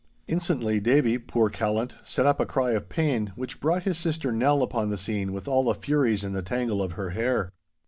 [0.27, 4.63] Instantly Davie, poor callant, set up a cry of pain, which brought his sister Nell
[4.63, 7.51] upon the scene with all the furies in the tangle of her hair.